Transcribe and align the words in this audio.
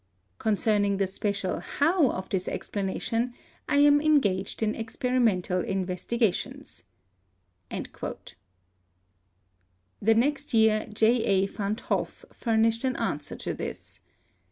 "Concerning 0.39 0.97
the 0.97 1.05
special 1.05 1.59
'how' 1.59 2.09
of 2.09 2.27
this 2.29 2.47
explanation, 2.47 3.35
I 3.69 3.75
am 3.81 4.01
engaged 4.01 4.63
in 4.63 4.73
experimental 4.73 5.59
investigations." 5.63 6.85
The 7.69 8.15
next 10.01 10.55
year 10.55 10.87
J. 10.91 11.23
H. 11.23 11.51
Van't 11.51 11.81
Hoff 11.81 12.25
furnished 12.33 12.83
an 12.83 12.95
answer 12.95 13.35
to 13.35 13.53
this. 13.53 13.99